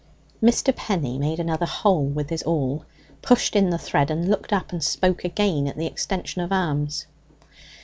[0.41, 0.75] Mr.
[0.75, 2.85] Penny made another hole with his awl,
[3.21, 7.05] pushed in the thread, and looked up and spoke again at the extension of arms.